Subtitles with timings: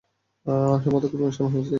[0.83, 1.69] সম্ভবত খুব ইমোশনাল হয়ে গেছে।